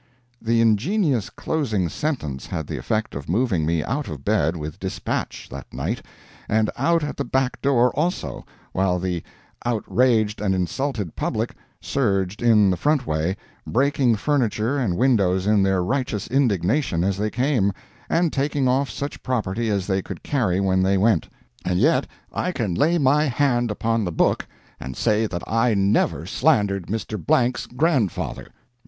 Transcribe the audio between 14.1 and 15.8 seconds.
furniture and windows in